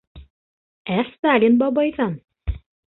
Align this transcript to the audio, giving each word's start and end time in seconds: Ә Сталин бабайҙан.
Ә 0.97 0.97
Сталин 1.11 1.63
бабайҙан. 1.63 2.21